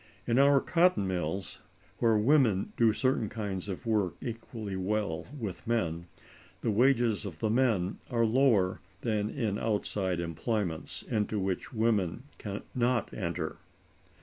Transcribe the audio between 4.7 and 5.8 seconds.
well with